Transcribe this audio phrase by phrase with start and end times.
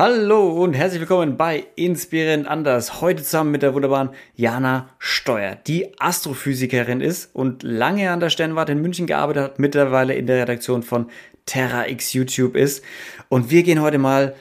[0.00, 3.00] Hallo und herzlich willkommen bei Inspirierend Anders.
[3.00, 8.70] Heute zusammen mit der wunderbaren Jana Steuer, die Astrophysikerin ist und lange an der Sternwarte
[8.70, 11.10] in München gearbeitet hat, mittlerweile in der Redaktion von
[11.46, 12.84] Terra X YouTube ist.
[13.28, 14.36] Und wir gehen heute mal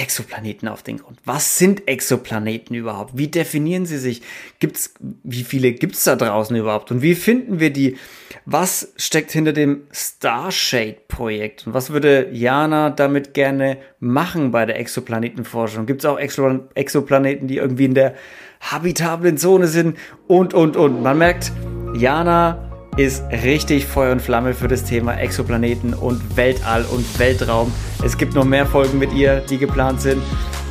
[0.00, 1.18] Exoplaneten auf den Grund.
[1.26, 3.18] Was sind Exoplaneten überhaupt?
[3.18, 4.22] Wie definieren sie sich?
[4.58, 6.90] Gibt's, wie viele gibt es da draußen überhaupt?
[6.90, 7.98] Und wie finden wir die?
[8.46, 11.66] Was steckt hinter dem Starshade-Projekt?
[11.66, 15.84] Und was würde Jana damit gerne machen bei der Exoplanetenforschung?
[15.84, 18.14] Gibt es auch Exo Exoplaneten, die irgendwie in der
[18.60, 19.98] habitablen Zone sind?
[20.26, 21.02] Und, und, und.
[21.02, 21.52] Man merkt,
[21.94, 27.72] Jana ist richtig Feuer und Flamme für das Thema Exoplaneten und Weltall und Weltraum.
[28.04, 30.22] Es gibt noch mehr Folgen mit ihr, die geplant sind.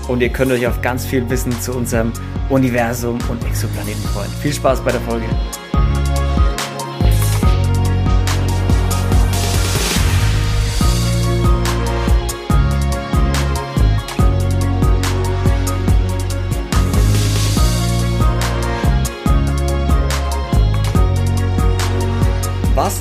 [0.07, 2.11] Und ihr könnt euch auf ganz viel Wissen zu unserem
[2.49, 4.31] Universum und Exoplaneten freuen.
[4.41, 5.25] Viel Spaß bei der Folge.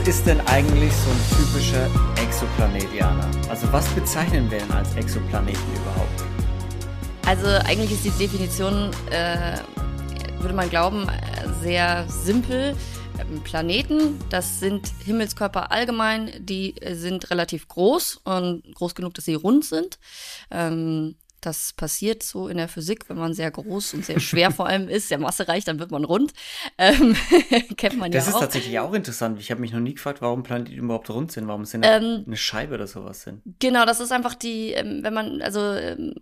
[0.08, 1.90] Ist denn eigentlich so ein typischer
[2.22, 3.30] Exoplanet, Jana?
[3.50, 6.24] Also was bezeichnen wir denn als Exoplaneten überhaupt?
[7.26, 9.58] Also eigentlich ist die Definition, äh,
[10.40, 11.06] würde man glauben,
[11.60, 12.74] sehr simpel.
[13.18, 19.34] Ähm, Planeten, das sind Himmelskörper allgemein, die sind relativ groß und groß genug, dass sie
[19.34, 19.98] rund sind.
[20.50, 24.66] Ähm, das passiert so in der Physik, wenn man sehr groß und sehr schwer vor
[24.66, 26.32] allem ist, sehr massereich, dann wird man rund.
[26.76, 27.16] Ähm,
[27.76, 28.40] kennt man das ja auch.
[28.40, 29.40] Das ist tatsächlich auch interessant.
[29.40, 32.36] Ich habe mich noch nie gefragt, warum Planeten überhaupt rund sind, warum sie ähm, eine
[32.36, 33.42] Scheibe oder sowas sind.
[33.58, 36.14] Genau, das ist einfach die, ähm, wenn man, also ähm,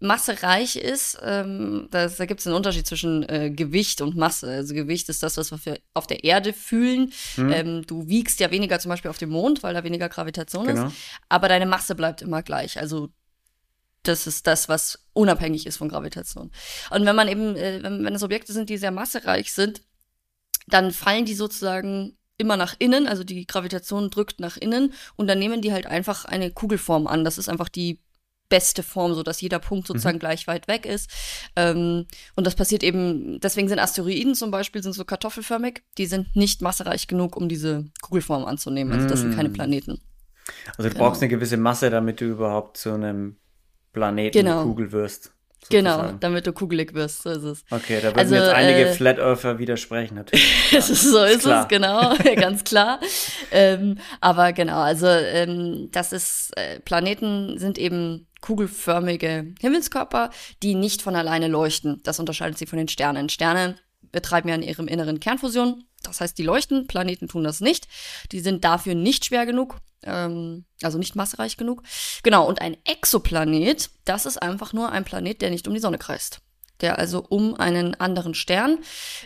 [0.00, 4.48] massereich ist, ähm, das, da gibt es einen Unterschied zwischen äh, Gewicht und Masse.
[4.48, 7.12] Also Gewicht ist das, was wir auf der Erde fühlen.
[7.34, 7.52] Hm.
[7.52, 10.86] Ähm, du wiegst ja weniger zum Beispiel auf dem Mond, weil da weniger Gravitation genau.
[10.86, 10.96] ist.
[11.28, 12.78] Aber deine Masse bleibt immer gleich.
[12.78, 13.10] Also
[14.08, 16.50] das ist das, was unabhängig ist von Gravitation.
[16.90, 19.82] Und wenn man eben, äh, wenn, wenn es Objekte sind, die sehr massereich sind,
[20.66, 25.38] dann fallen die sozusagen immer nach innen, also die Gravitation drückt nach innen und dann
[25.38, 27.24] nehmen die halt einfach eine Kugelform an.
[27.24, 28.00] Das ist einfach die
[28.48, 30.20] beste Form, so dass jeder Punkt sozusagen mhm.
[30.20, 31.10] gleich weit weg ist.
[31.56, 35.82] Ähm, und das passiert eben, deswegen sind Asteroiden zum Beispiel sind so kartoffelförmig.
[35.98, 38.92] Die sind nicht massereich genug, um diese Kugelform anzunehmen.
[38.92, 39.52] Also das sind keine mm.
[39.52, 40.00] Planeten.
[40.76, 41.06] Also du genau.
[41.06, 43.36] brauchst eine gewisse Masse, damit du überhaupt zu einem
[43.96, 44.62] Planeten genau.
[44.62, 45.32] Kugel wirst.
[45.70, 47.64] Genau, damit du kugelig wirst, so ist es.
[47.70, 50.46] Okay, da würden also, jetzt einige äh, Flat Earther widersprechen, natürlich.
[50.70, 50.92] Ja, so
[51.24, 53.00] ist, ist es, genau, ganz klar.
[53.50, 60.30] ähm, aber genau, also ähm, das ist, äh, Planeten sind eben kugelförmige Himmelskörper,
[60.62, 62.00] die nicht von alleine leuchten.
[62.04, 63.28] Das unterscheidet sie von den Sternen.
[63.28, 63.76] Sterne
[64.12, 65.84] betreiben ja in ihrem Inneren Kernfusion.
[66.06, 67.88] Das heißt, die leuchten, Planeten tun das nicht.
[68.32, 71.82] Die sind dafür nicht schwer genug, ähm, also nicht massereich genug.
[72.22, 75.98] Genau, und ein Exoplanet, das ist einfach nur ein Planet, der nicht um die Sonne
[75.98, 76.40] kreist
[76.80, 78.78] der also um einen anderen Stern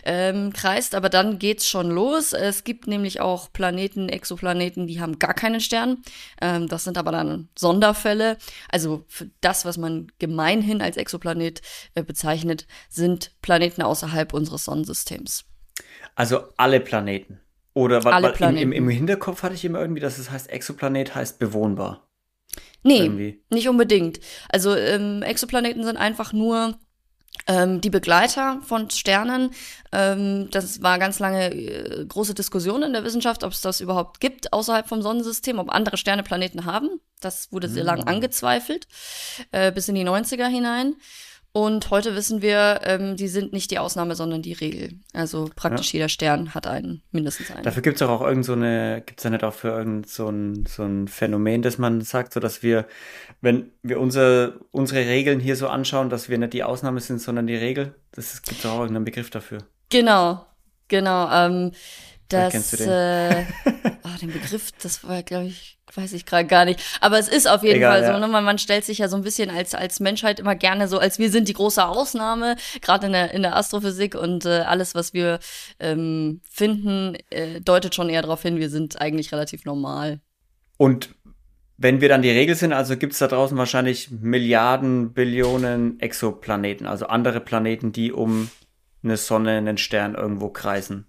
[0.03, 0.95] ähm, kreist.
[0.95, 2.33] Aber dann geht's schon los.
[2.33, 5.97] Es gibt nämlich auch Planeten, Exoplaneten, die haben gar keinen Stern.
[6.41, 8.37] Ähm, das sind aber dann Sonderfälle.
[8.69, 11.61] Also für das, was man gemeinhin als Exoplanet
[11.95, 15.45] äh, bezeichnet, sind Planeten außerhalb unseres Sonnensystems.
[16.15, 17.39] Also alle Planeten.
[17.73, 18.71] Oder alle weil, Planeten.
[18.71, 22.07] Im, im, Hinterkopf hatte ich immer irgendwie, dass es heißt, Exoplanet heißt bewohnbar.
[22.83, 23.43] Nee, irgendwie.
[23.49, 24.19] nicht unbedingt.
[24.49, 26.77] Also ähm, Exoplaneten sind einfach nur
[27.47, 29.51] ähm, die Begleiter von Sternen,
[29.91, 34.19] ähm, das war ganz lange äh, große Diskussion in der Wissenschaft, ob es das überhaupt
[34.19, 36.89] gibt außerhalb vom Sonnensystem, ob andere Sterne Planeten haben.
[37.19, 37.87] Das wurde sehr mhm.
[37.87, 38.87] lang angezweifelt,
[39.51, 40.95] äh, bis in die 90er hinein.
[41.53, 44.93] Und heute wissen wir, ähm, die sind nicht die Ausnahme, sondern die Regel.
[45.11, 45.97] Also praktisch ja.
[45.97, 47.63] jeder Stern hat einen, mindestens einen.
[47.63, 50.29] Dafür gibt es auch irgend so eine, gibt es ja nicht auch für irgend so
[50.29, 52.87] ein, so ein Phänomen, dass man sagt, so dass wir,
[53.41, 57.47] wenn wir unser, unsere Regeln hier so anschauen, dass wir nicht die Ausnahme sind, sondern
[57.47, 57.95] die Regel.
[58.13, 59.57] Das gibt es auch irgendeinen Begriff dafür.
[59.89, 60.45] Genau,
[60.87, 61.29] genau.
[61.31, 61.71] Ähm,
[62.33, 62.89] das, kennst du den?
[62.89, 63.45] Äh,
[64.03, 66.79] oh, den Begriff, das war, glaube ich, weiß ich gerade gar nicht.
[67.01, 68.19] Aber es ist auf jeden Egal, Fall so, ja.
[68.19, 68.27] ne?
[68.27, 71.19] man, man stellt sich ja so ein bisschen als, als Menschheit immer gerne so, als
[71.19, 75.13] wir sind die große Ausnahme, gerade in der, in der Astrophysik und äh, alles, was
[75.13, 75.39] wir
[75.79, 80.19] ähm, finden, äh, deutet schon eher darauf hin, wir sind eigentlich relativ normal.
[80.77, 81.09] Und
[81.77, 86.85] wenn wir dann die Regel sind, also gibt es da draußen wahrscheinlich Milliarden, Billionen Exoplaneten,
[86.85, 88.49] also andere Planeten, die um
[89.03, 91.07] eine Sonne, einen Stern irgendwo kreisen.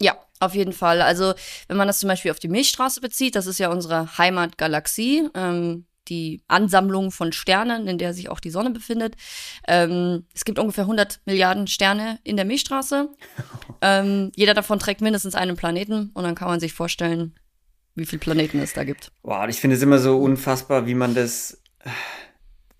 [0.00, 1.00] Ja, auf jeden Fall.
[1.00, 1.34] Also,
[1.68, 5.86] wenn man das zum Beispiel auf die Milchstraße bezieht, das ist ja unsere Heimatgalaxie, ähm,
[6.08, 9.16] die Ansammlung von Sternen, in der sich auch die Sonne befindet.
[9.66, 13.08] Ähm, es gibt ungefähr 100 Milliarden Sterne in der Milchstraße.
[13.80, 17.34] ähm, jeder davon trägt mindestens einen Planeten und dann kann man sich vorstellen,
[17.96, 19.10] wie viele Planeten es da gibt.
[19.22, 21.60] Wow, ich finde es immer so unfassbar, wie man das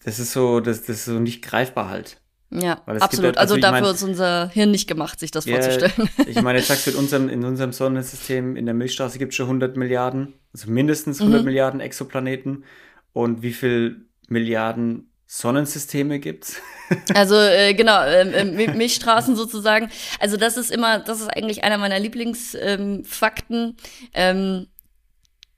[0.06, 2.20] das ist so, das, das ist so nicht greifbar halt.
[2.50, 3.36] Ja, absolut.
[3.36, 6.08] Halt, also, also dafür mein, ist unser Hirn nicht gemacht, sich das ja, vorzustellen.
[6.26, 9.36] Ich meine, jetzt sagst du, in unserem, in unserem Sonnensystem, in der Milchstraße gibt es
[9.36, 11.44] schon 100 Milliarden, also mindestens 100 mhm.
[11.44, 12.64] Milliarden Exoplaneten.
[13.12, 16.60] Und wie viel Milliarden Sonnensysteme gibt's?
[17.14, 19.90] also äh, genau, äh, Milchstraßen sozusagen.
[20.20, 23.76] Also das ist immer, das ist eigentlich einer meiner Lieblingsfakten.
[24.14, 24.66] Ähm, ähm,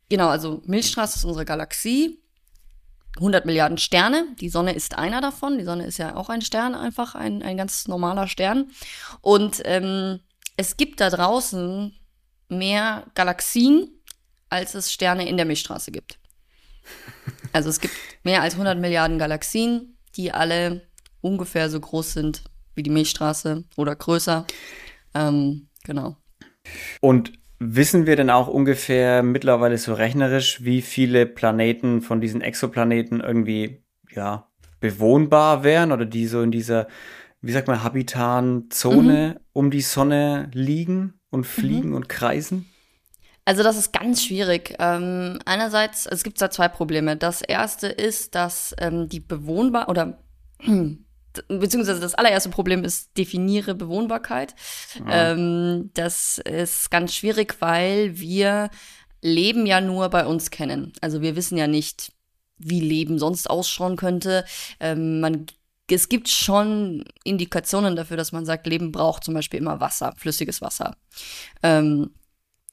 [0.09, 2.19] genau, also Milchstraße ist unsere Galaxie.
[3.17, 4.27] 100 Milliarden Sterne.
[4.41, 5.59] Die Sonne ist einer davon.
[5.59, 8.71] Die Sonne ist ja auch ein Stern, einfach ein, ein ganz normaler Stern.
[9.21, 10.21] Und ähm,
[10.57, 11.95] es gibt da draußen
[12.49, 13.89] mehr Galaxien,
[14.49, 16.19] als es Sterne in der Milchstraße gibt.
[17.53, 17.95] Also es gibt
[18.25, 20.87] mehr als 100 Milliarden Galaxien, die alle
[21.23, 22.45] ungefähr so groß sind
[22.75, 24.47] wie die Milchstraße oder größer.
[25.15, 26.17] Ähm, genau.
[27.01, 33.21] Und wissen wir denn auch ungefähr mittlerweile so rechnerisch, wie viele Planeten von diesen Exoplaneten
[33.21, 34.49] irgendwie, ja,
[34.81, 36.87] bewohnbar wären oder die so in dieser,
[37.41, 39.45] wie sagt man, habitaren Zone mhm.
[39.53, 41.97] um die Sonne liegen und fliegen mhm.
[41.97, 42.71] und kreisen?
[43.45, 44.75] Also das ist ganz schwierig.
[44.79, 47.17] Ähm, einerseits, es gibt da zwei Probleme.
[47.17, 50.19] Das erste ist, dass ähm, die bewohnbar oder
[51.49, 54.55] beziehungsweise das allererste Problem ist, definiere Bewohnbarkeit.
[55.07, 55.33] Ja.
[55.33, 58.71] Ähm, das ist ganz schwierig, weil wir
[59.21, 60.93] Leben ja nur bei uns kennen.
[61.01, 62.13] Also wir wissen ja nicht,
[62.59, 64.45] wie Leben sonst ausschauen könnte.
[64.81, 65.47] Ähm, man
[65.91, 70.61] es gibt schon Indikationen dafür, dass man sagt, Leben braucht zum Beispiel immer Wasser, flüssiges
[70.61, 70.97] Wasser.
[71.63, 72.11] Ähm,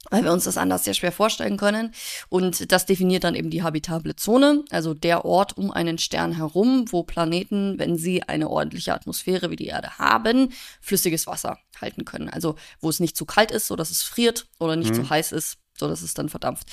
[0.10, 1.94] weil wir uns das anders sehr schwer vorstellen können.
[2.30, 6.86] Und das definiert dann eben die habitable Zone, also der Ort um einen Stern herum,
[6.90, 12.30] wo Planeten, wenn sie eine ordentliche Atmosphäre wie die Erde haben, flüssiges Wasser halten können.
[12.30, 14.96] Also wo es nicht zu kalt ist, so dass es friert, oder nicht mhm.
[14.96, 16.68] zu heiß ist, so dass es dann verdampft.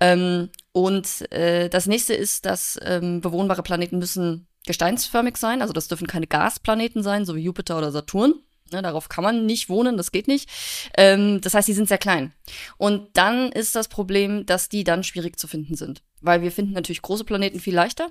[0.00, 5.88] Ähm, und äh, das nächste ist, dass ähm, bewohnbare Planeten müssen gesteinsförmig sein, also das
[5.88, 8.34] dürfen keine Gasplaneten sein, so wie Jupiter oder Saturn.
[8.72, 10.50] Ne, darauf kann man nicht wohnen, das geht nicht.
[10.96, 12.32] Ähm, das heißt, die sind sehr klein.
[12.76, 16.02] Und dann ist das Problem, dass die dann schwierig zu finden sind.
[16.20, 18.10] Weil wir finden natürlich große Planeten viel leichter.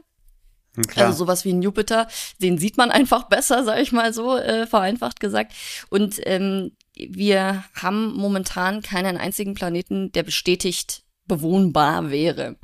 [0.76, 1.08] Hm, klar.
[1.08, 2.08] Also sowas wie ein Jupiter,
[2.42, 5.54] den sieht man einfach besser, sag ich mal so, äh, vereinfacht gesagt.
[5.90, 12.58] Und ähm, wir haben momentan keinen einzigen Planeten, der bestätigt bewohnbar wäre.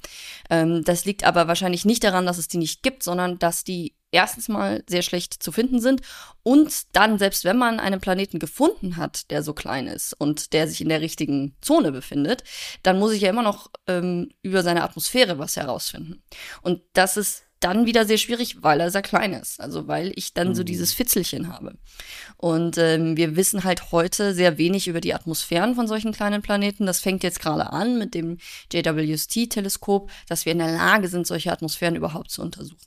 [0.49, 3.95] Ähm, das liegt aber wahrscheinlich nicht daran, dass es die nicht gibt, sondern dass die
[4.11, 6.01] erstens mal sehr schlecht zu finden sind
[6.43, 10.67] und dann, selbst wenn man einen Planeten gefunden hat, der so klein ist und der
[10.67, 12.43] sich in der richtigen Zone befindet,
[12.83, 16.21] dann muss ich ja immer noch ähm, über seine Atmosphäre was herausfinden.
[16.61, 19.61] Und das ist dann wieder sehr schwierig, weil er sehr klein ist.
[19.61, 20.65] Also weil ich dann so mhm.
[20.65, 21.77] dieses Fitzelchen habe.
[22.37, 26.85] Und ähm, wir wissen halt heute sehr wenig über die Atmosphären von solchen kleinen Planeten.
[26.85, 28.37] Das fängt jetzt gerade an mit dem
[28.73, 32.77] JWST-Teleskop, dass wir in der Lage sind, solche Atmosphären überhaupt zu untersuchen.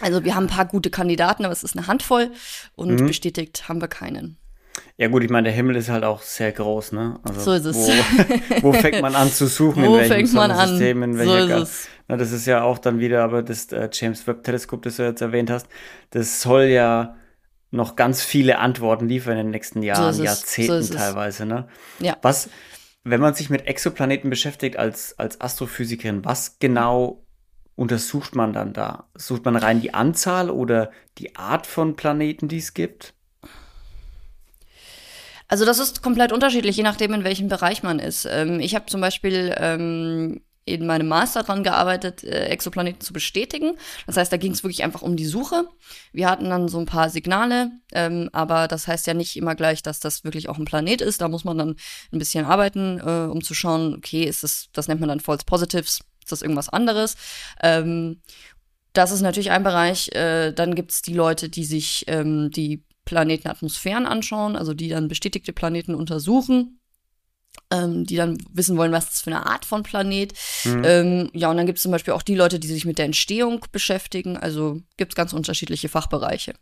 [0.00, 2.32] Also wir haben ein paar gute Kandidaten, aber es ist eine Handvoll
[2.74, 3.06] und mhm.
[3.06, 4.38] bestätigt haben wir keinen.
[4.96, 7.18] Ja gut, ich meine, der Himmel ist halt auch sehr groß, ne?
[7.22, 7.76] Also so ist es.
[8.60, 9.82] Wo, wo fängt man an zu suchen?
[9.86, 10.80] wo in welchem fängt man an?
[10.80, 11.88] In welcher so es.
[12.08, 15.02] Na, das ist ja auch dann wieder, aber das äh, James Webb Teleskop, das du
[15.04, 15.66] jetzt erwähnt hast,
[16.10, 17.16] das soll ja
[17.70, 21.68] noch ganz viele Antworten liefern in den nächsten Jahren, so Jahrzehnten so teilweise, ne?
[22.00, 22.16] Ja.
[22.22, 22.50] Was,
[23.02, 27.24] wenn man sich mit Exoplaneten beschäftigt als, als Astrophysikerin, was genau
[27.74, 29.08] untersucht man dann da?
[29.14, 33.14] Sucht man rein die Anzahl oder die Art von Planeten, die es gibt?
[35.52, 38.24] Also das ist komplett unterschiedlich, je nachdem, in welchem Bereich man ist.
[38.24, 43.74] Ähm, ich habe zum Beispiel ähm, in meinem Master dran gearbeitet, äh, Exoplaneten zu bestätigen.
[44.06, 45.68] Das heißt, da ging es wirklich einfach um die Suche.
[46.10, 49.82] Wir hatten dann so ein paar Signale, ähm, aber das heißt ja nicht immer gleich,
[49.82, 51.20] dass das wirklich auch ein Planet ist.
[51.20, 51.76] Da muss man dann
[52.12, 55.44] ein bisschen arbeiten, äh, um zu schauen, okay, ist das, das nennt man dann False
[55.44, 57.14] Positives, ist das irgendwas anderes?
[57.62, 58.22] Ähm,
[58.94, 60.08] das ist natürlich ein Bereich.
[60.14, 65.08] Äh, dann gibt es die Leute, die sich ähm, die Planetenatmosphären anschauen, also die dann
[65.08, 66.78] bestätigte Planeten untersuchen.
[67.70, 70.32] Ähm, die dann wissen wollen, was das für eine Art von Planet.
[70.64, 70.82] Mhm.
[70.84, 73.04] Ähm, ja, und dann gibt es zum Beispiel auch die Leute, die sich mit der
[73.04, 74.38] Entstehung beschäftigen.
[74.38, 76.54] Also gibt es ganz unterschiedliche Fachbereiche.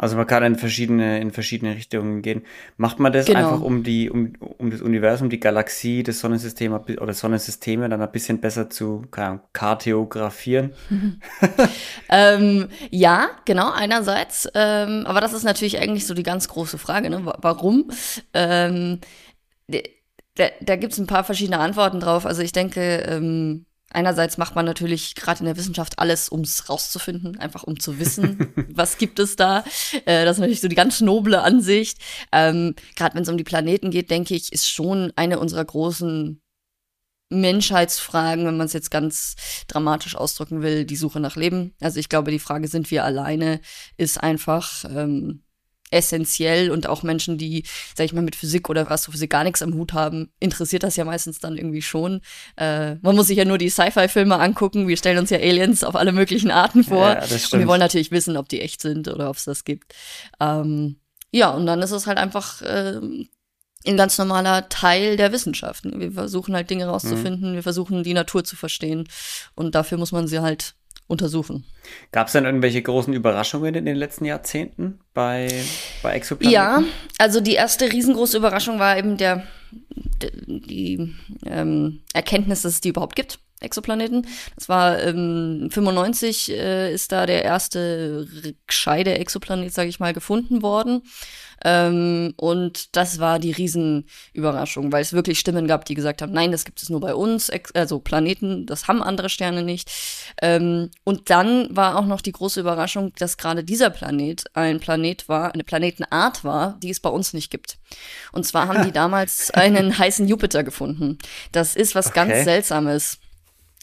[0.00, 2.42] Also man kann in verschiedene, in verschiedene Richtungen gehen.
[2.78, 3.38] Macht man das genau.
[3.38, 8.10] einfach, um die, um, um das Universum, die Galaxie, das Sonnensystem oder Sonnensysteme dann ein
[8.10, 10.72] bisschen besser zu Ahnung, kartografieren?
[12.08, 14.48] ähm, ja, genau, einerseits.
[14.54, 17.20] Ähm, aber das ist natürlich eigentlich so die ganz große Frage, ne?
[17.38, 17.90] Warum?
[18.32, 19.00] Ähm,
[19.68, 22.24] da, da gibt es ein paar verschiedene Antworten drauf.
[22.24, 26.68] Also ich denke, ähm, Einerseits macht man natürlich gerade in der Wissenschaft alles, um es
[26.68, 29.64] rauszufinden, einfach um zu wissen, was gibt es da.
[30.04, 31.98] Äh, das ist natürlich so die ganz noble Ansicht.
[32.30, 36.40] Ähm, gerade wenn es um die Planeten geht, denke ich, ist schon eine unserer großen
[37.30, 39.36] Menschheitsfragen, wenn man es jetzt ganz
[39.68, 41.74] dramatisch ausdrücken will, die Suche nach Leben.
[41.80, 43.60] Also ich glaube, die Frage, sind wir alleine,
[43.96, 45.44] ist einfach ähm,
[45.90, 49.74] essentiell und auch Menschen, die, sag ich mal, mit Physik oder Astrophysik gar nichts am
[49.74, 52.20] Hut haben, interessiert das ja meistens dann irgendwie schon.
[52.56, 54.88] Äh, man muss sich ja nur die Sci-Fi-Filme angucken.
[54.88, 57.08] Wir stellen uns ja Aliens auf alle möglichen Arten vor.
[57.08, 59.94] Ja, und wir wollen natürlich wissen, ob die echt sind oder ob es das gibt.
[60.40, 61.00] Ähm,
[61.32, 63.00] ja, und dann ist es halt einfach äh,
[63.86, 66.00] ein ganz normaler Teil der Wissenschaften.
[66.00, 67.54] Wir versuchen halt Dinge rauszufinden, mhm.
[67.54, 69.08] wir versuchen die Natur zu verstehen
[69.54, 70.74] und dafür muss man sie halt
[71.10, 71.64] untersuchen.
[72.12, 75.48] Gab es denn irgendwelche großen Überraschungen in den letzten Jahrzehnten bei,
[76.02, 76.54] bei Exoplaneten?
[76.54, 76.82] Ja,
[77.18, 79.44] also die erste riesengroße Überraschung war eben der,
[80.46, 81.14] die
[81.44, 83.40] ähm, Erkenntnis, dass es die überhaupt gibt.
[83.60, 84.26] Exoplaneten.
[84.56, 88.26] Das war ähm, 95 äh, ist da der erste
[88.66, 91.02] gescheite Exoplanet, sage ich mal, gefunden worden.
[91.64, 96.52] Ähm, und das war die Riesenüberraschung, weil es wirklich Stimmen gab, die gesagt haben, nein,
[96.52, 99.90] das gibt es nur bei uns, also Planeten, das haben andere Sterne nicht.
[100.40, 105.28] Ähm, und dann war auch noch die große Überraschung, dass gerade dieser Planet ein Planet
[105.28, 107.78] war, eine Planetenart war, die es bei uns nicht gibt.
[108.32, 111.18] Und zwar haben die damals einen heißen Jupiter gefunden.
[111.52, 112.26] Das ist was okay.
[112.26, 113.18] ganz Seltsames.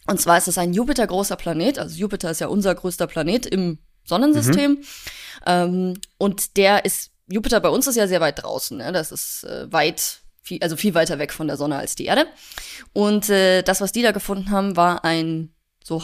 [0.08, 3.80] Und zwar ist es ein Jupiter-großer Planet, also Jupiter ist ja unser größter Planet im
[4.06, 4.72] Sonnensystem.
[4.72, 4.84] Mhm.
[5.46, 8.78] Ähm, und der ist Jupiter bei uns ist ja sehr weit draußen.
[8.78, 8.92] Ne?
[8.92, 12.26] Das ist äh, weit, viel, also viel weiter weg von der Sonne als die Erde.
[12.94, 16.04] Und äh, das, was die da gefunden haben, war ein so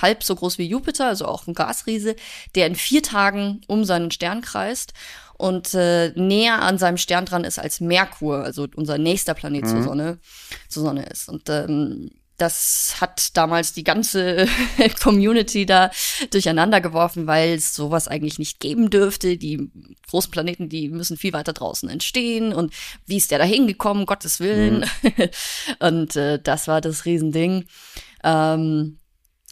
[0.00, 2.16] halb so groß wie Jupiter, also auch ein Gasriese,
[2.54, 4.94] der in vier Tagen um seinen Stern kreist
[5.34, 9.68] und äh, näher an seinem Stern dran ist als Merkur, also unser nächster Planet mhm.
[9.68, 10.18] zur Sonne,
[10.68, 11.28] zur Sonne ist.
[11.28, 14.46] Und ähm, das hat damals die ganze
[15.02, 15.90] Community da
[16.30, 19.36] durcheinander geworfen, weil es sowas eigentlich nicht geben dürfte.
[19.36, 19.70] Die
[20.08, 22.72] großen Planeten, die müssen viel weiter draußen entstehen und
[23.06, 24.84] wie ist der da hingekommen, Gottes Willen.
[25.02, 25.28] Mhm.
[25.80, 27.66] und äh, das war das Riesending.
[28.24, 28.98] Ähm,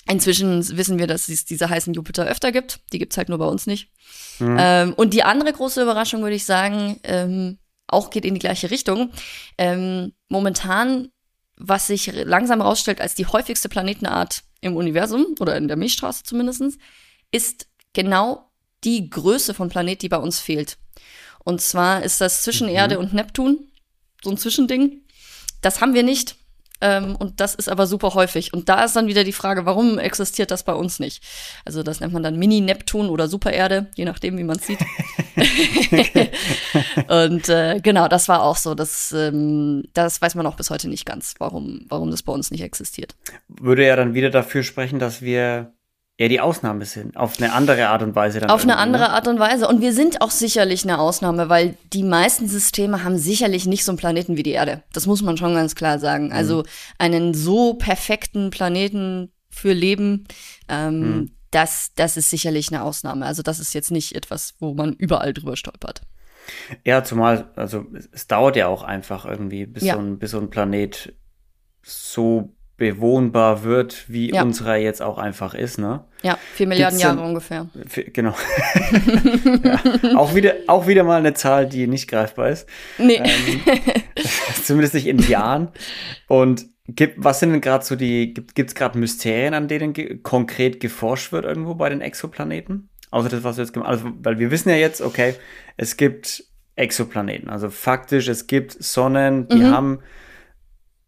[0.09, 2.81] inzwischen wissen wir, dass es diese heißen Jupiter öfter gibt.
[2.93, 3.91] Die gibt's halt nur bei uns nicht.
[4.39, 4.57] Mhm.
[4.59, 8.71] Ähm, und die andere große Überraschung, würde ich sagen, ähm, auch geht in die gleiche
[8.71, 9.11] Richtung.
[9.59, 11.09] Ähm, momentan
[11.61, 16.79] was sich langsam herausstellt als die häufigste Planetenart im Universum oder in der Milchstraße zumindest,
[17.31, 18.50] ist genau
[18.83, 20.79] die Größe von Planet, die bei uns fehlt.
[21.45, 22.75] Und zwar ist das zwischen mhm.
[22.75, 23.59] Erde und Neptun,
[24.23, 25.02] so ein Zwischending.
[25.61, 26.37] Das haben wir nicht.
[26.81, 28.55] Ähm, und das ist aber super häufig.
[28.55, 31.23] Und da ist dann wieder die Frage, warum existiert das bei uns nicht?
[31.64, 34.79] Also das nennt man dann Mini-Neptun oder Supererde, je nachdem, wie man es sieht.
[37.09, 38.75] und äh, genau, das war auch so.
[38.75, 42.51] Das, ähm, das weiß man auch bis heute nicht ganz, warum, warum das bei uns
[42.51, 43.15] nicht existiert.
[43.49, 45.73] Würde ja dann wieder dafür sprechen, dass wir
[46.21, 47.17] eher die Ausnahme sind.
[47.17, 48.51] Auf eine andere Art und Weise dann.
[48.51, 49.11] Auf eine andere ne?
[49.11, 49.67] Art und Weise.
[49.67, 53.93] Und wir sind auch sicherlich eine Ausnahme, weil die meisten Systeme haben sicherlich nicht so
[53.93, 54.83] einen Planeten wie die Erde.
[54.93, 56.27] Das muss man schon ganz klar sagen.
[56.27, 56.33] Mhm.
[56.33, 56.65] Also
[56.99, 60.27] einen so perfekten Planeten für Leben,
[60.69, 61.31] ähm, mhm.
[61.50, 63.26] Das, das ist sicherlich eine Ausnahme.
[63.26, 66.02] Also das ist jetzt nicht etwas, wo man überall drüber stolpert.
[66.85, 69.95] Ja, zumal, also es dauert ja auch einfach irgendwie, bis, ja.
[69.95, 71.14] so, ein, bis so ein Planet
[71.83, 74.42] so bewohnbar wird, wie ja.
[74.42, 76.02] unserer jetzt auch einfach ist, ne?
[76.23, 77.69] Ja, vier Milliarden Gibt's Jahre ungefähr.
[78.14, 78.35] Genau.
[79.64, 82.66] ja, auch, wieder, auch wieder mal eine Zahl, die nicht greifbar ist.
[82.97, 83.21] Nee.
[83.23, 83.61] Ähm,
[84.64, 85.69] zumindest nicht in Jahren.
[86.26, 90.19] Und gibt, was sind denn gerade so die, gibt es gerade Mysterien, an denen ge
[90.19, 92.89] konkret geforscht wird irgendwo bei den Exoplaneten?
[93.11, 94.07] Außer das, was wir jetzt gemacht haben.
[94.07, 95.35] Also, weil wir wissen ja jetzt, okay,
[95.77, 96.45] es gibt
[96.77, 97.51] Exoplaneten.
[97.51, 99.71] Also faktisch, es gibt Sonnen, die mhm.
[99.71, 99.99] haben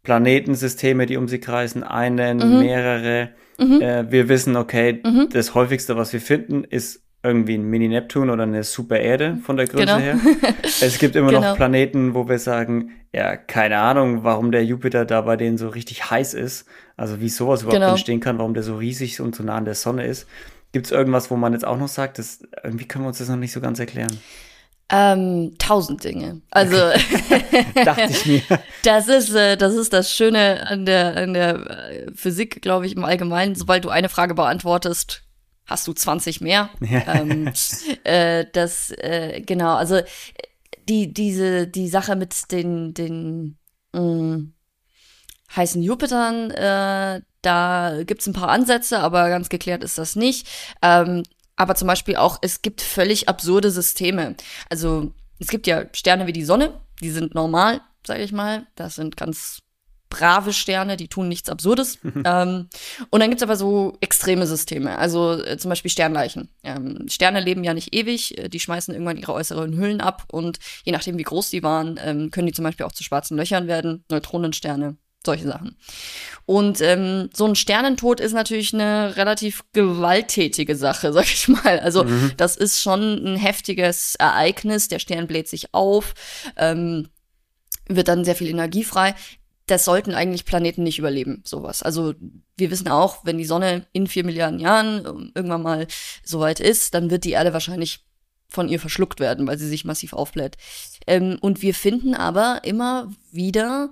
[0.03, 2.59] Planetensysteme, die um sie kreisen, einen, mhm.
[2.59, 3.31] mehrere.
[3.59, 3.81] Mhm.
[3.81, 5.29] Äh, wir wissen, okay, mhm.
[5.31, 9.87] das häufigste, was wir finden, ist irgendwie ein Mini-Neptun oder eine Super-Erde von der Größe
[9.87, 9.99] genau.
[9.99, 10.19] her.
[10.81, 11.51] Es gibt immer genau.
[11.51, 15.69] noch Planeten, wo wir sagen, ja, keine Ahnung, warum der Jupiter da bei denen so
[15.69, 16.67] richtig heiß ist.
[16.97, 17.91] Also wie sowas überhaupt genau.
[17.91, 20.27] entstehen kann, warum der so riesig und so nah an der Sonne ist.
[20.73, 23.29] Gibt es irgendwas, wo man jetzt auch noch sagt, das, irgendwie können wir uns das
[23.29, 24.19] noch nicht so ganz erklären?
[24.95, 26.43] Ähm, tausend Dinge.
[26.51, 26.77] Also
[27.85, 28.43] dachte ich mir.
[28.85, 32.97] Das ist äh, das ist das Schöne an der an der äh, Physik, glaube ich,
[32.97, 33.55] im Allgemeinen.
[33.55, 35.22] Sobald du eine Frage beantwortest,
[35.67, 36.71] hast du 20 mehr.
[36.81, 37.15] Ja.
[37.15, 37.53] Ähm,
[38.05, 39.75] äh, das äh, genau.
[39.75, 40.01] Also
[40.89, 43.59] die diese die Sache mit den den
[43.93, 44.55] mh, mm,
[45.57, 50.49] heißen Jupitern, äh, da gibt's ein paar Ansätze, aber ganz geklärt ist das nicht.
[50.81, 51.25] Ähm,
[51.57, 54.37] aber zum Beispiel auch, es gibt völlig absurde Systeme.
[54.71, 58.67] Also es gibt ja Sterne wie die Sonne, die sind normal, sage ich mal.
[58.75, 59.63] Das sind ganz
[60.13, 61.99] brave Sterne, die tun nichts Absurdes.
[62.25, 62.69] ähm,
[63.11, 66.51] und dann gibt's aber so extreme Systeme, also äh, zum Beispiel Sternleichen.
[66.63, 70.59] Ähm, Sterne leben ja nicht ewig, äh, die schmeißen irgendwann ihre äußeren Hüllen ab und
[70.85, 73.67] je nachdem, wie groß die waren, ähm, können die zum Beispiel auch zu schwarzen Löchern
[73.67, 75.77] werden, Neutronensterne solche Sachen.
[76.47, 81.81] Und ähm, so ein Sternentod ist natürlich eine relativ gewalttätige Sache, sag ich mal.
[81.81, 82.33] Also mhm.
[82.37, 84.89] das ist schon ein heftiges Ereignis.
[84.89, 86.15] Der Stern bläht sich auf,
[86.57, 87.09] ähm,
[87.89, 89.15] wird dann sehr viel Energie frei.
[89.73, 91.83] Das sollten eigentlich Planeten nicht überleben, sowas.
[91.83, 92.13] Also
[92.59, 95.87] wir wissen auch, wenn die Sonne in vier Milliarden Jahren ähm, irgendwann mal
[96.23, 98.05] soweit ist, dann wird die Erde wahrscheinlich
[98.51, 100.59] von ihr verschluckt werden, weil sie sich massiv aufbläht.
[101.07, 103.91] Ähm, und wir finden aber immer wieder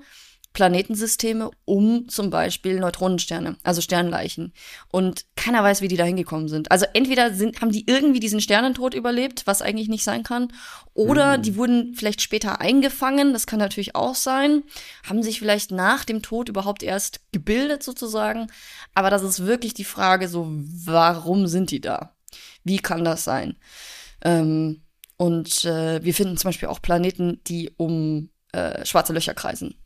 [0.52, 4.52] Planetensysteme um zum Beispiel Neutronensterne, also Sternleichen.
[4.90, 6.73] Und keiner weiß, wie die da hingekommen sind.
[6.73, 10.52] Also entweder sind, haben die irgendwie diesen Sternentod überlebt, was eigentlich nicht sein kann,
[10.92, 11.42] oder mhm.
[11.42, 14.64] die wurden vielleicht später eingefangen, das kann natürlich auch sein,
[15.09, 18.49] haben sich vielleicht nach dem Tod überhaupt erst gebildet sozusagen.
[18.92, 22.16] Aber das ist wirklich die Frage, so, warum sind die da?
[22.64, 23.57] Wie kann das sein?
[24.23, 24.83] Ähm,
[25.16, 29.76] und äh, wir finden zum Beispiel auch Planeten, die um äh, schwarze Löcher kreisen.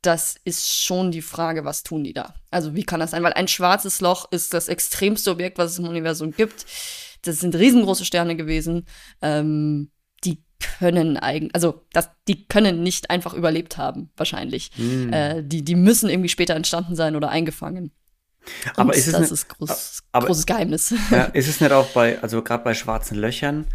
[0.00, 2.34] Und das ist schon die Frage, was tun die da?
[2.50, 3.22] Also wie kann das sein?
[3.22, 6.64] Weil ein schwarzes Loch ist das extremste Objekt, was es im Universum gibt.
[7.22, 8.86] Das sind riesengroße Sterne gewesen.
[9.20, 9.90] Ähm,
[10.24, 10.42] die
[10.78, 14.70] können eigentlich, also das, die können nicht einfach überlebt haben, wahrscheinlich.
[14.76, 15.12] Mm.
[15.12, 17.92] Äh, die, die müssen irgendwie später entstanden sein oder eingefangen.
[18.76, 20.94] Aber ist es das nicht, ist groß, aber, großes Geheimnis.
[21.10, 23.66] Ja, ist es nicht auch bei, also gerade bei schwarzen Löchern,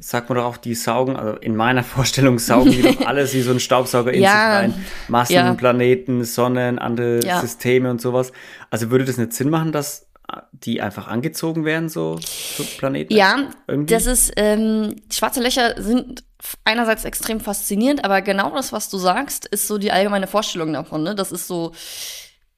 [0.00, 3.42] sagt man doch auch, die saugen, also in meiner Vorstellung saugen die doch alles wie
[3.42, 4.86] so ein Staubsauger in ja, sich rein.
[5.08, 5.54] Massen, ja.
[5.54, 7.40] Planeten, Sonnen, andere ja.
[7.40, 8.32] Systeme und sowas.
[8.70, 10.06] Also würde das nicht Sinn machen, dass
[10.52, 13.14] die einfach angezogen werden, so, so Planeten?
[13.14, 13.92] Ja, irgendwie?
[13.92, 16.24] das ist, ähm, schwarze Löcher sind
[16.64, 21.02] einerseits extrem faszinierend, aber genau das, was du sagst, ist so die allgemeine Vorstellung davon.
[21.02, 21.14] Ne?
[21.14, 21.72] Das ist so,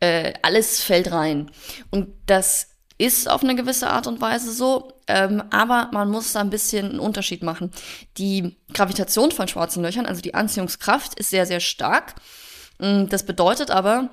[0.01, 1.51] äh, alles fällt rein.
[1.91, 2.72] Und das
[3.03, 6.91] ist auf eine gewisse Art und Weise so, ähm, aber man muss da ein bisschen
[6.91, 7.73] einen Unterschied machen.
[8.17, 12.15] Die Gravitation von schwarzen Löchern, also die Anziehungskraft, ist sehr, sehr stark.
[12.79, 14.11] Mm, das bedeutet aber,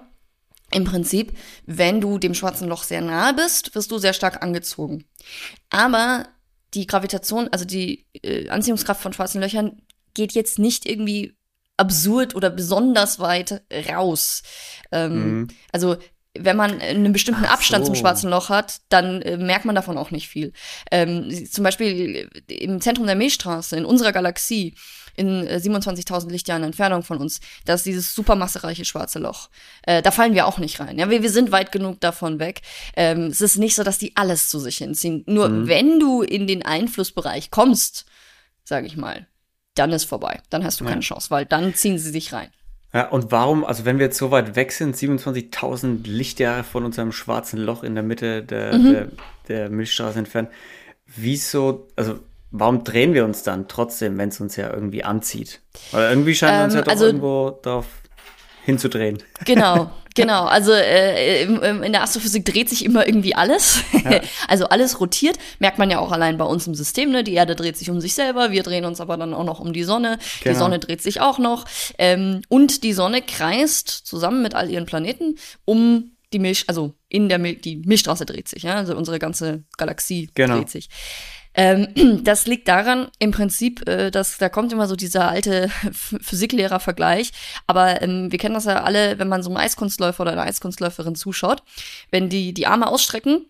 [0.72, 5.06] im Prinzip, wenn du dem schwarzen Loch sehr nahe bist, wirst du sehr stark angezogen.
[5.70, 6.28] Aber
[6.74, 9.84] die Gravitation, also die äh, Anziehungskraft von schwarzen Löchern,
[10.16, 11.36] geht jetzt nicht irgendwie
[11.78, 14.42] absurd oder besonders weit raus.
[14.92, 15.48] Ähm, mhm.
[15.72, 15.98] Also
[16.40, 17.92] wenn man einen bestimmten Ach Abstand so.
[17.92, 20.54] zum schwarzen Loch hat, dann äh, merkt man davon auch nicht viel.
[20.92, 24.76] Ähm, zum Beispiel im Zentrum der Milchstraße, in unserer Galaxie,
[25.16, 29.50] in äh, 27.000 Lichtjahren Entfernung von uns, da ist dieses supermassereiche schwarze Loch.
[29.84, 30.98] Äh, da fallen wir auch nicht rein.
[30.98, 32.62] Ja, wir, wir sind weit genug davon weg.
[32.96, 35.24] Ähm, es ist nicht so, dass die alles zu sich hinziehen.
[35.28, 35.68] Nur mhm.
[35.68, 38.06] wenn du in den Einflussbereich kommst,
[38.64, 39.28] sage ich mal,
[39.76, 40.42] dann ist vorbei.
[40.50, 42.50] Dann hast du keine Chance, weil dann ziehen sie sich rein.
[42.94, 47.12] Ja, und warum, also wenn wir jetzt so weit weg sind, 27.000 Lichtjahre von unserem
[47.12, 48.92] schwarzen Loch in der Mitte der, mhm.
[48.92, 49.08] der,
[49.48, 50.50] der Milchstraße entfernt,
[51.06, 52.20] wieso, also
[52.52, 55.62] warum drehen wir uns dann trotzdem, wenn es uns ja irgendwie anzieht?
[55.92, 57.86] Weil irgendwie scheint ähm, uns ja doch also, irgendwo darauf
[58.66, 59.20] hinzudrehen.
[59.46, 60.46] Genau, genau.
[60.46, 63.84] Also äh, in der Astrophysik dreht sich immer irgendwie alles.
[64.04, 64.22] Ja.
[64.48, 67.12] Also alles rotiert, merkt man ja auch allein bei uns im System.
[67.12, 67.24] Ne?
[67.24, 69.74] Die Erde dreht sich um sich selber, wir drehen uns aber dann auch noch um
[69.74, 70.18] die Sonne.
[70.42, 70.54] Genau.
[70.54, 71.66] Die Sonne dreht sich auch noch.
[71.98, 77.30] Ähm, und die Sonne kreist zusammen mit all ihren Planeten um die Milch, also in
[77.30, 80.58] der Mil die Milchstraße dreht sich, ja, also unsere ganze Galaxie genau.
[80.58, 80.90] dreht sich.
[81.54, 87.32] Ähm, das liegt daran, im Prinzip, äh, dass da kommt immer so dieser alte Physiklehrer-Vergleich.
[87.68, 91.16] Aber ähm, wir kennen das ja alle, wenn man so einem Eiskunstläufer oder einer Eiskunstläuferin
[91.16, 91.64] zuschaut.
[92.12, 93.46] Wenn die die Arme ausstrecken,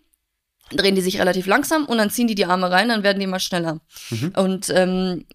[0.72, 3.24] drehen die sich relativ langsam und dann ziehen die die Arme rein, dann werden die
[3.24, 3.80] immer schneller.
[4.10, 4.32] Mhm.
[4.36, 5.26] Und ähm,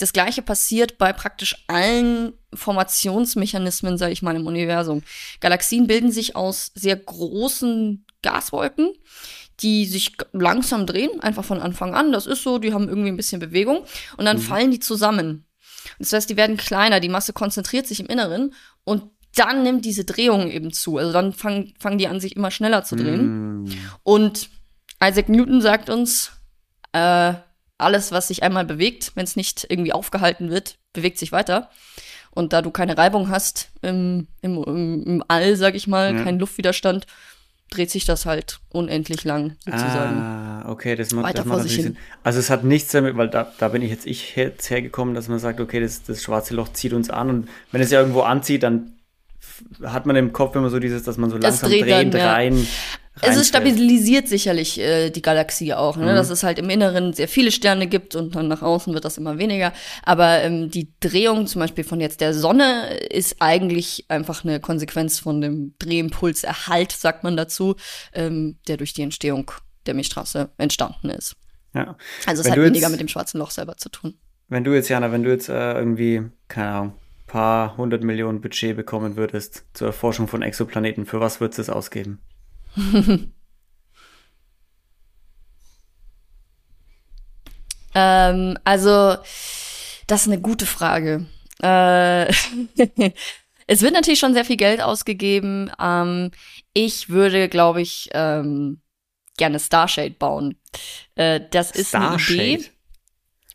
[0.00, 5.02] das gleiche passiert bei praktisch allen Formationsmechanismen, sage ich mal, im Universum.
[5.40, 8.94] Galaxien bilden sich aus sehr großen Gaswolken,
[9.62, 12.12] die sich langsam drehen, einfach von Anfang an.
[12.12, 13.84] Das ist so, die haben irgendwie ein bisschen Bewegung
[14.16, 14.42] und dann mhm.
[14.42, 15.44] fallen die zusammen.
[15.98, 19.04] Das heißt, die werden kleiner, die Masse konzentriert sich im Inneren und
[19.36, 20.98] dann nimmt diese Drehung eben zu.
[20.98, 23.62] Also dann fangen, fangen die an, sich immer schneller zu drehen.
[23.62, 23.72] Mhm.
[24.02, 24.50] Und
[25.02, 26.32] Isaac Newton sagt uns,
[26.92, 27.34] äh,
[27.78, 31.70] alles, was sich einmal bewegt, wenn es nicht irgendwie aufgehalten wird, bewegt sich weiter.
[32.32, 34.62] Und da du keine Reibung hast im, im,
[35.04, 36.22] im All, sag ich mal, ja.
[36.22, 37.06] keinen Luftwiderstand,
[37.70, 40.18] dreht sich das halt unendlich lang sozusagen.
[40.18, 41.96] Ah, okay, das macht, das macht natürlich Sinn.
[42.22, 45.28] Also es hat nichts damit, weil da, da bin ich jetzt ich jetzt hergekommen, dass
[45.28, 48.22] man sagt, okay, das, das schwarze Loch zieht uns an und wenn es ja irgendwo
[48.22, 48.94] anzieht, dann
[49.84, 52.66] hat man im Kopf immer so dieses, dass man so langsam drehend dann,
[53.22, 56.12] rein es stabilisiert sicherlich äh, die Galaxie auch, ne?
[56.12, 56.16] Mhm.
[56.16, 59.18] dass es halt im Inneren sehr viele Sterne gibt und dann nach außen wird das
[59.18, 59.72] immer weniger.
[60.02, 65.18] Aber ähm, die Drehung zum Beispiel von jetzt der Sonne ist eigentlich einfach eine Konsequenz
[65.18, 67.76] von dem Drehimpulserhalt, sagt man dazu,
[68.12, 69.50] ähm, der durch die Entstehung
[69.86, 71.36] der Milchstraße entstanden ist.
[71.74, 71.96] Ja.
[72.26, 74.14] Also es wenn hat weniger mit dem schwarzen Loch selber zu tun.
[74.48, 76.94] Wenn du jetzt, Jana, wenn du jetzt äh, irgendwie, keine Ahnung,
[77.30, 81.70] paar hundert Millionen Budget bekommen würdest zur Erforschung von Exoplaneten, für was würdest du es
[81.70, 82.18] ausgeben?
[87.94, 89.16] ähm, also,
[90.06, 91.26] das ist eine gute Frage.
[91.62, 92.26] Äh,
[93.66, 95.70] es wird natürlich schon sehr viel Geld ausgegeben.
[95.80, 96.30] Ähm,
[96.72, 98.80] ich würde, glaube ich, ähm,
[99.36, 100.56] gerne Starshade bauen.
[101.14, 102.40] Äh, das ist Starshade?
[102.40, 102.70] eine Idee.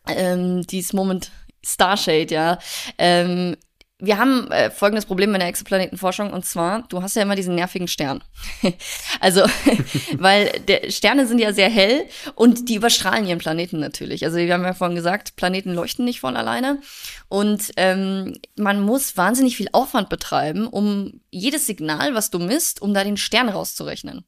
[0.08, 1.32] Ähm, die ist moment
[1.66, 2.60] Starshade, ja.
[2.98, 3.58] Ähm,
[4.06, 7.56] wir haben äh, folgendes Problem in der Exoplanetenforschung und zwar, du hast ja immer diesen
[7.56, 8.24] nervigen Stern.
[9.20, 9.42] also,
[10.18, 14.24] weil der, Sterne sind ja sehr hell und die überstrahlen ihren Planeten natürlich.
[14.26, 16.80] Also wir haben ja vorhin gesagt, Planeten leuchten nicht von alleine
[17.28, 22.94] und ähm, man muss wahnsinnig viel Aufwand betreiben, um jedes Signal, was du misst, um
[22.94, 24.26] da den Stern rauszurechnen.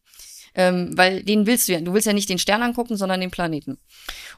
[0.55, 3.29] Ähm, weil den willst du ja, du willst ja nicht den Stern angucken, sondern den
[3.29, 3.77] Planeten.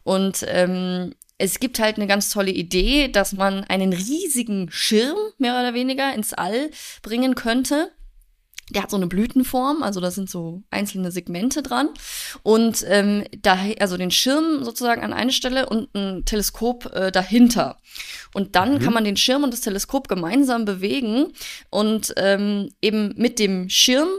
[0.04, 5.54] Und ähm, es gibt halt eine ganz tolle Idee, dass man einen riesigen Schirm mehr
[5.54, 6.70] oder weniger ins All
[7.02, 7.92] bringen könnte.
[8.70, 11.90] Der hat so eine Blütenform, also da sind so einzelne Segmente dran.
[12.44, 17.78] Und ähm, da, also den Schirm sozusagen an eine Stelle und ein Teleskop äh, dahinter.
[18.34, 18.80] Und dann mhm.
[18.80, 21.34] kann man den Schirm und das Teleskop gemeinsam bewegen
[21.70, 24.10] und ähm, eben mit dem Schirm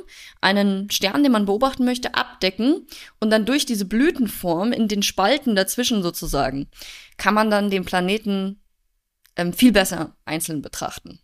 [0.41, 2.87] einen Stern, den man beobachten möchte, abdecken
[3.21, 6.69] und dann durch diese Blütenform in den Spalten dazwischen sozusagen
[7.17, 8.61] kann man dann den Planeten
[9.37, 11.21] ähm, viel besser einzeln betrachten.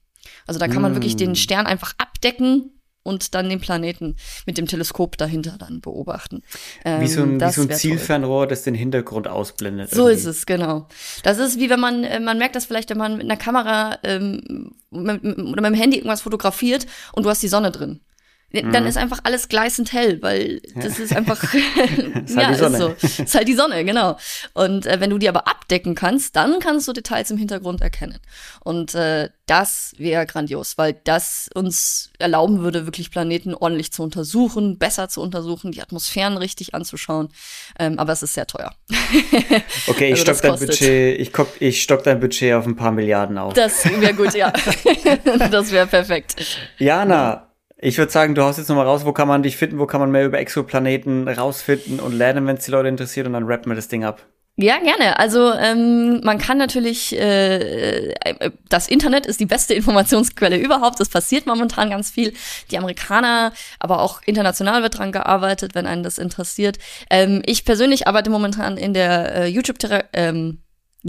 [0.46, 0.94] Also da kann man mm.
[0.96, 1.36] wirklich den mm.
[1.36, 2.75] Stern einfach abdecken
[3.06, 6.42] und dann den Planeten mit dem Teleskop dahinter dann beobachten.
[6.84, 8.48] Ähm, wie so ein, wie so ein Zielfernrohr, toll.
[8.48, 9.90] das den Hintergrund ausblendet.
[9.90, 10.14] So irgendwie.
[10.14, 10.88] ist es, genau.
[11.22, 13.98] Das ist wie wenn man, äh, man merkt das vielleicht, wenn man mit einer Kamera
[14.02, 18.00] ähm, mit, oder mit dem Handy irgendwas fotografiert und du hast die Sonne drin.
[18.52, 18.88] Dann mhm.
[18.88, 22.94] ist einfach alles gleißend hell, weil das ist einfach, ist halt ja, ist so.
[23.22, 24.16] Ist halt die Sonne, genau.
[24.54, 28.18] Und äh, wenn du die aber abdecken kannst, dann kannst du Details im Hintergrund erkennen.
[28.64, 34.78] Und äh, das wäre grandios, weil das uns erlauben würde, wirklich Planeten ordentlich zu untersuchen,
[34.78, 37.28] besser zu untersuchen, die Atmosphären richtig anzuschauen.
[37.78, 38.74] Ähm, aber es ist sehr teuer.
[39.88, 42.92] Okay, ich also stock dein Budget, ich, guck, ich stock dein Budget auf ein paar
[42.92, 43.52] Milliarden auf.
[43.54, 44.52] Das wäre gut, ja.
[45.50, 46.34] das wäre perfekt.
[46.78, 47.45] Jana,
[47.78, 50.00] ich würde sagen, du haust jetzt nochmal raus, wo kann man dich finden, wo kann
[50.00, 53.70] man mehr über Exoplaneten rausfinden und lernen, wenn es die Leute interessiert und dann rappen
[53.70, 54.26] wir das Ding ab.
[54.58, 55.18] Ja, gerne.
[55.18, 60.98] Also ähm, man kann natürlich, äh, äh, das Internet ist die beste Informationsquelle überhaupt.
[61.00, 62.32] Es passiert momentan ganz viel.
[62.70, 66.78] Die Amerikaner, aber auch international wird dran gearbeitet, wenn einen das interessiert.
[67.10, 69.76] Ähm, ich persönlich arbeite momentan in der äh, YouTube
[70.14, 70.62] ähm,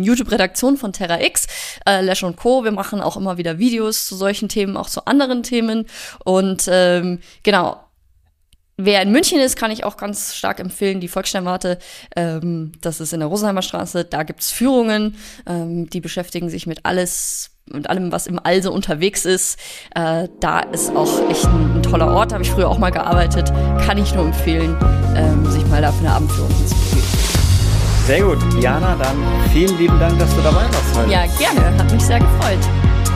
[0.03, 1.47] YouTube-Redaktion von Terra X,
[1.85, 2.63] äh, Lash und Co.
[2.63, 5.85] Wir machen auch immer wieder Videos zu solchen Themen, auch zu anderen Themen.
[6.23, 7.77] Und ähm, genau,
[8.79, 11.79] Wer in München ist, kann ich auch ganz stark empfehlen, die Volkssternwarte.
[12.15, 14.05] Ähm, das ist in der Rosenheimer Straße.
[14.05, 15.15] Da gibt's Führungen,
[15.47, 19.57] ähm, die beschäftigen sich mit alles, mit allem, was im All so unterwegs ist.
[19.95, 22.29] Äh, da ist auch echt ein, ein toller Ort.
[22.29, 23.47] Da habe ich früher auch mal gearbeitet.
[23.83, 24.77] Kann ich nur empfehlen,
[25.15, 26.86] ähm, sich mal da für eine Abendführung zu.
[28.07, 28.37] Sehr gut.
[28.61, 29.17] Jana, dann
[29.51, 31.11] vielen lieben Dank, dass du dabei warst heute.
[31.11, 31.77] Ja, gerne.
[31.77, 32.59] Hat mich sehr gefreut.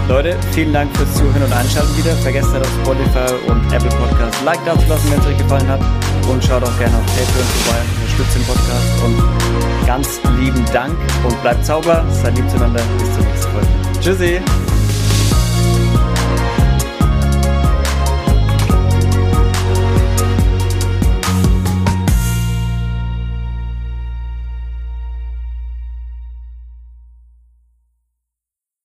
[0.10, 2.14] Leute, vielen Dank fürs Zuhören und Einschalten wieder.
[2.18, 5.68] Vergesst nicht auf Spotify und Apple Podcast Like da zu lassen, wenn es euch gefallen
[5.70, 5.80] hat.
[6.30, 9.04] Und schaut auch gerne auf Patreon vorbei unterstützt den Podcast.
[9.06, 12.82] Und ganz lieben Dank und bleibt sauber, seid lieb zueinander.
[12.98, 13.68] Bis zur nächsten Folge.
[14.02, 14.71] Tschüssi.